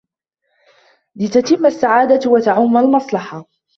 لِتَتِمَّ 1.15 1.65
السَّعَادَةُ 1.65 2.31
وَتَعُمَّ 2.31 2.77
الْمَصْلَحَةُ 2.77 3.45